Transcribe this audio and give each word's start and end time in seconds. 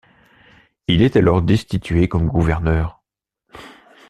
Il 0.87 1.03
est 1.03 1.15
alors 1.15 1.43
destitué 1.43 2.07
comme 2.09 2.25
gouverneur. 2.25 3.03